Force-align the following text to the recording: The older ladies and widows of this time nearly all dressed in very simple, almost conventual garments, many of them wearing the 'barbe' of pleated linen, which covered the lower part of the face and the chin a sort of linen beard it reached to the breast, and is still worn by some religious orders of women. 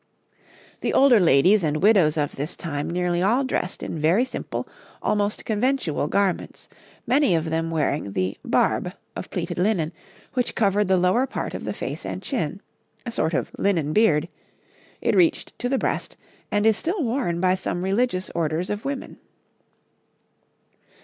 The 0.79 0.93
older 0.93 1.19
ladies 1.19 1.63
and 1.63 1.77
widows 1.83 2.17
of 2.17 2.35
this 2.35 2.55
time 2.55 2.89
nearly 2.89 3.21
all 3.21 3.43
dressed 3.43 3.83
in 3.83 3.99
very 3.99 4.25
simple, 4.25 4.67
almost 4.99 5.45
conventual 5.45 6.07
garments, 6.07 6.67
many 7.05 7.35
of 7.35 7.51
them 7.51 7.69
wearing 7.69 8.13
the 8.13 8.35
'barbe' 8.43 8.93
of 9.15 9.29
pleated 9.29 9.59
linen, 9.59 9.93
which 10.33 10.55
covered 10.55 10.87
the 10.87 10.97
lower 10.97 11.27
part 11.27 11.53
of 11.53 11.65
the 11.65 11.71
face 11.73 12.03
and 12.03 12.21
the 12.21 12.25
chin 12.25 12.61
a 13.05 13.11
sort 13.11 13.35
of 13.35 13.51
linen 13.59 13.93
beard 13.93 14.27
it 15.01 15.13
reached 15.15 15.53
to 15.59 15.69
the 15.69 15.77
breast, 15.77 16.17
and 16.49 16.65
is 16.65 16.75
still 16.77 17.03
worn 17.03 17.39
by 17.39 17.53
some 17.53 17.83
religious 17.83 18.31
orders 18.33 18.71
of 18.71 18.83
women. 18.83 19.19